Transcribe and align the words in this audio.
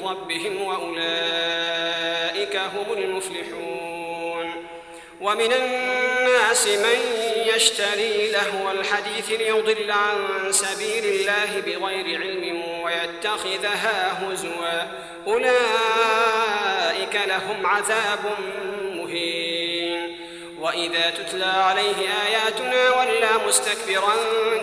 من 0.00 0.08
ربهم 0.08 0.62
وأولئك 0.62 2.56
هم 2.56 2.92
المفلحون. 2.98 4.64
ومن 5.20 5.52
الناس 5.52 6.68
من 6.68 6.98
يشتري 7.54 8.30
لهو 8.30 8.70
الحديث 8.70 9.30
ليضل 9.30 9.90
عن 9.90 10.52
سبيل 10.52 11.04
الله 11.04 11.60
بغير 11.60 12.20
علم 12.20 12.62
ويتخذها 12.82 14.22
هزوا. 14.22 14.82
أولئك 15.26 17.20
لهم 17.26 17.66
عذاب 17.66 18.38
مهين. 18.82 20.16
وإذا 20.60 21.10
تتلى 21.10 21.44
عليه 21.44 22.08
آياتنا 22.26 22.90
ولى 22.90 23.30
مستكبرا 23.46 24.14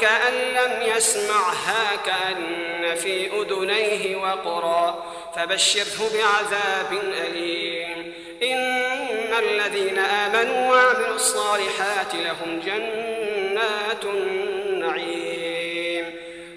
كأن 0.00 0.34
لم 0.34 0.82
يسمعها 0.96 1.96
كأن 2.06 2.94
في 2.94 3.30
أذنيه 3.40 4.16
وقرا. 4.16 5.13
فبشره 5.36 6.10
بعذاب 6.14 6.92
أليم. 7.26 8.14
إن 8.42 9.34
الذين 9.38 9.98
آمنوا 9.98 10.70
وعملوا 10.70 11.14
الصالحات 11.14 12.14
لهم 12.14 12.60
جنات 12.60 14.04
النعيم. 14.04 16.14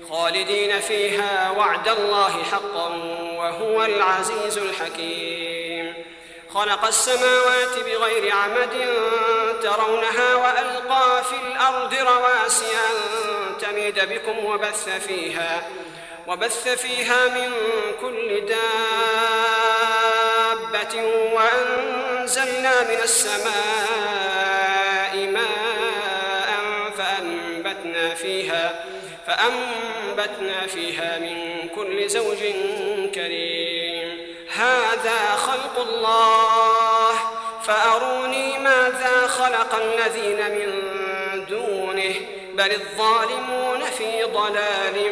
خالدين 0.09 0.79
فيها 0.79 1.51
وعد 1.57 1.87
الله 1.87 2.43
حقا 2.51 2.87
وهو 3.37 3.83
العزيز 3.83 4.57
الحكيم. 4.57 5.93
خلق 6.53 6.85
السماوات 6.85 7.79
بغير 7.85 8.35
عمد 8.35 8.95
ترونها 9.63 10.35
وألقى 10.35 11.23
في 11.23 11.35
الأرض 11.47 11.93
رواسي 11.93 12.65
أن 12.65 13.57
تميد 13.57 13.99
بكم 13.99 14.45
وبث 14.45 14.89
فيها 15.07 15.67
وبث 16.27 16.67
فيها 16.67 17.27
من 17.27 17.51
كل 18.01 18.45
دابة 18.45 18.63
وأنزلنا 21.33 22.81
من 22.83 22.99
السماء 23.03 23.57
ماء 25.33 26.49
فأنبتنا 26.97 28.13
فيها 28.13 28.85
فأنبتنا 29.27 30.67
فيها 30.67 31.19
من 31.19 31.69
كل 31.75 32.09
زوج 32.09 32.37
كريم. 33.15 34.17
هذا 34.55 35.35
خلق 35.35 35.79
الله. 35.89 37.13
فأروني 37.63 38.59
ماذا 38.59 39.27
خلق 39.27 39.75
الذين 39.75 40.51
من 40.51 40.69
دونه. 41.49 42.15
بل 42.53 42.71
الظالمون 42.71 43.83
في 43.97 44.23
ضلال 44.23 45.11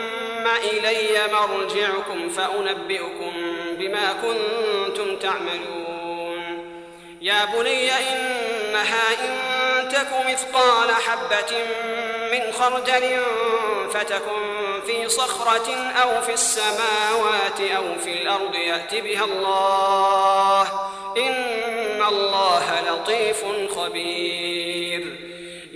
إلي 0.47 1.19
مرجعكم 1.33 2.29
فأنبئكم 2.29 3.33
بما 3.77 4.13
كنتم 4.13 5.15
تعملون. 5.15 6.41
يا 7.21 7.45
بني 7.45 7.91
إنها 7.91 9.09
إن 9.25 9.89
تك 9.89 10.07
مثقال 10.29 10.91
حبة 10.91 11.65
من 12.31 12.53
خردل 12.53 13.19
فتكن 13.93 14.41
في 14.85 15.09
صخرة 15.09 15.75
أو 15.75 16.21
في 16.21 16.33
السماوات 16.33 17.61
أو 17.61 17.95
في 18.03 18.21
الأرض 18.21 18.55
يأت 18.55 18.95
بها 18.95 19.23
الله. 19.25 20.61
إن 21.17 22.03
الله 22.07 22.81
لطيف 22.81 23.45
خبير. 23.75 24.80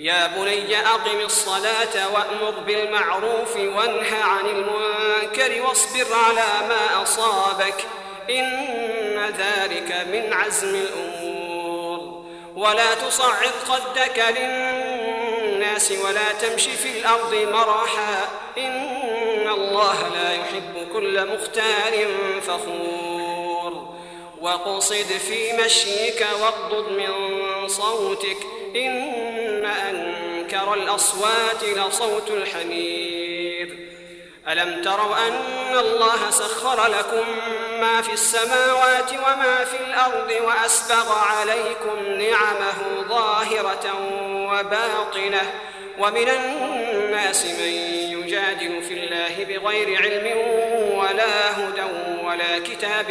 يا 0.06 0.26
بني 0.26 0.78
أقم 0.78 1.20
الصلاة 1.20 2.12
وأمر 2.14 2.50
بالمعروف 2.66 3.56
وانه 3.56 4.16
عن 4.22 4.46
المنكر 4.46 5.62
واصبر 5.62 6.14
على 6.14 6.68
ما 6.68 7.02
أصابك. 7.02 7.84
إن 8.30 9.34
ذلك 9.38 10.06
من 10.12 10.32
عزم 10.32 10.74
الأمور. 10.74 12.24
ولا 12.56 12.94
تصعد 12.94 13.52
خدك 13.68 14.24
للناس 14.38 15.92
ولا 15.92 16.32
تمشي 16.32 16.70
في 16.70 16.98
الأرض 16.98 17.34
مرحا. 17.34 18.28
إن 18.58 19.48
الله 19.48 20.08
لا 20.14 20.32
يحب 20.32 20.92
كل 20.92 21.26
مختال 21.26 22.08
فخور. 22.42 23.94
وقصد 24.40 25.12
في 25.28 25.52
مشيك 25.64 26.26
واغضض 26.40 26.88
من 26.92 27.08
صوتك. 27.68 28.38
إن 28.76 29.45
أنكر 29.66 30.74
الأصوات 30.74 31.64
لصوت 31.64 32.30
الحمير. 32.30 33.78
ألم 34.48 34.82
تروا 34.82 35.28
أن 35.28 35.78
الله 35.78 36.30
سخر 36.30 36.86
لكم 36.86 37.24
ما 37.80 38.02
في 38.02 38.12
السماوات 38.12 39.12
وما 39.12 39.64
في 39.64 39.76
الأرض 39.88 40.32
وأسبغ 40.46 41.12
عليكم 41.12 42.12
نعمه 42.18 43.08
ظاهرة 43.08 43.94
وباطنة؟ 44.30 45.52
ومن 45.98 46.28
الناس 46.28 47.44
من 47.44 47.72
يجادل 48.10 48.82
في 48.82 48.94
الله 48.94 49.44
بغير 49.44 50.02
علم 50.02 50.38
ولا 50.96 51.58
هدى 51.58 51.82
ولا 52.24 52.58
كتاب 52.58 53.10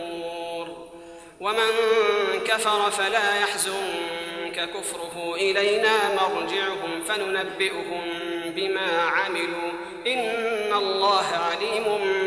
ومن 1.41 1.71
كفر 2.45 2.91
فلا 2.91 3.39
يحزنك 3.39 4.69
كفره. 4.73 5.35
إلينا 5.35 6.15
مرجعهم 6.15 7.03
فننبئهم 7.07 8.01
بما 8.45 9.01
عملوا. 9.01 9.71
إن 10.07 10.73
الله 10.73 11.25
عليم 11.25 11.85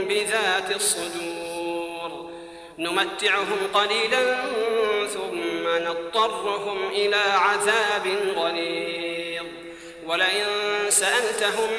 بذات 0.09 0.77
الصدور. 0.77 2.31
نمتعهم 2.79 3.59
قليلا 3.75 4.37
ثم 5.07 5.89
نضطرهم 5.89 6.89
إلى 6.89 7.17
عذاب 7.17 8.07
غليظ. 8.37 9.45
ولئن 10.07 10.47
سألتهم 10.89 11.71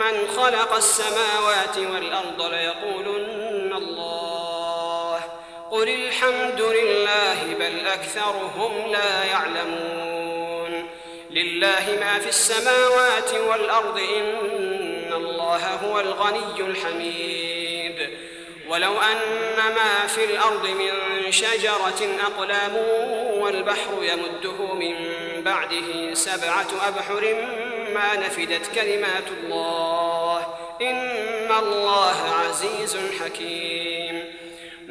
من 0.00 0.28
خلق 0.36 0.74
السماوات 0.74 1.78
والأرض 1.78 2.42
ليقولن 2.52 3.43
قل 5.74 5.88
الحمد 5.88 6.60
لله 6.60 7.54
بل 7.58 7.86
أكثرهم 7.86 8.92
لا 8.92 9.24
يعلمون. 9.24 10.88
لله 11.30 11.98
ما 12.00 12.18
في 12.18 12.28
السماوات 12.28 13.34
والأرض 13.34 13.98
إن 13.98 15.12
الله 15.12 15.74
هو 15.74 16.00
الغني 16.00 16.60
الحميد. 16.60 18.10
ولو 18.68 18.92
أن 19.00 19.18
ما 19.56 20.06
في 20.06 20.24
الأرض 20.24 20.66
من 20.66 20.92
شجرة 21.32 22.08
أقلام 22.26 22.76
والبحر 23.40 24.02
يمده 24.02 24.74
من 24.74 24.94
بعده 25.44 26.14
سبعة 26.14 26.68
أبحر 26.88 27.36
ما 27.94 28.16
نفدت 28.16 28.74
كلمات 28.74 29.28
الله. 29.42 30.46
إن 30.80 31.52
الله 31.58 32.16
عزيز 32.44 32.96
حكيم. 33.20 34.13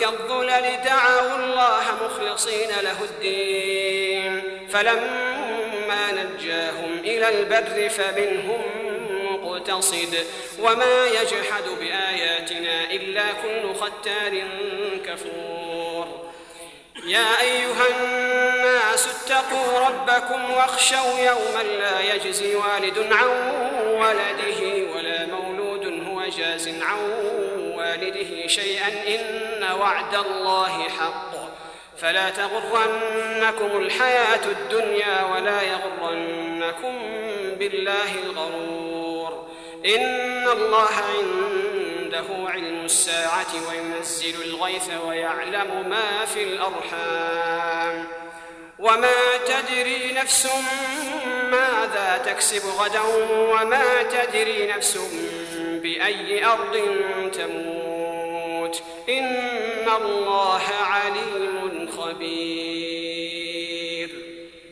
كالظلل 0.00 0.82
دعوا 0.84 1.36
الله 1.36 1.84
مخلصين 2.04 2.68
له 2.82 2.96
الدين. 3.04 4.42
فلما 4.72 6.12
نجاهم 6.12 6.98
إلى 7.04 7.28
البر 7.28 7.88
فمنهم 7.88 8.62
مقتصد. 9.32 10.26
وما 10.58 11.06
يجحد 11.06 11.64
بآياتنا 11.80 12.90
إلا 12.90 13.24
كل 13.42 13.74
ختار 13.74 14.42
كفور. 15.06 16.26
يا 17.06 17.40
أيها 17.40 17.86
الناس 18.00 19.08
اتقوا 19.08 19.78
ربكم 19.78 20.50
واخشوا 20.50 21.18
يوما 21.18 21.62
لا 21.62 22.14
يجزي 22.14 22.54
والد 22.54 23.12
عن 23.12 23.28
ولده 23.86 24.92
ولا 24.94 25.26
مولود 25.26 26.06
هو 26.08 26.22
جاز 26.38 26.68
عن 26.68 26.98
والده 27.90 28.46
شيئا 28.46 28.88
إن 28.88 29.72
وعد 29.80 30.14
الله 30.14 30.88
حق. 30.88 31.32
فلا 31.98 32.30
تغرنكم 32.30 33.76
الحياة 33.80 34.44
الدنيا 34.44 35.24
ولا 35.24 35.62
يغرنكم 35.62 36.98
بالله 37.58 38.14
الغرور. 38.24 39.48
إن 39.86 40.48
الله 40.48 40.88
عنده 41.16 42.50
علم 42.50 42.84
الساعة 42.84 43.46
وينزل 43.68 44.42
الغيث 44.44 44.90
ويعلم 45.06 45.88
ما 45.88 46.24
في 46.24 46.42
الأرحام. 46.42 48.04
وما 48.78 49.36
تدري 49.46 50.12
نفس 50.12 50.48
ماذا 51.50 52.22
تكسب 52.26 52.62
غدا 52.78 53.02
وما 53.28 54.02
تدري 54.02 54.66
نفس 54.66 54.98
بأي 55.82 56.44
أرض 56.44 56.76
تموت. 57.32 57.75
إن 59.08 59.88
الله 60.02 60.62
عليم 60.82 61.88
خبير. 61.98 62.65